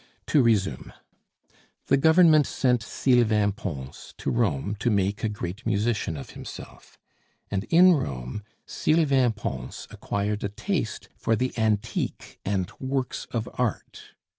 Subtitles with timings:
[0.29, 0.93] To resume.
[1.85, 6.97] The Government sent Sylvain Pons to Rome to make a great musician of himself;
[7.51, 14.15] and in Rome Sylvain Pons acquired a taste for the antique and works of art.